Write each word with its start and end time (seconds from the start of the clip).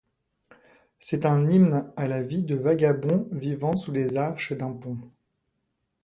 C’est 0.97 1.27
un 1.27 1.47
hymne 1.47 1.93
à 1.95 2.07
la 2.07 2.23
vie 2.23 2.41
de 2.41 2.55
vagabonds 2.55 3.27
vivant 3.31 3.75
sous 3.75 3.91
les 3.91 4.17
arches 4.17 4.51
d’un 4.51 4.73
pont. 4.73 4.97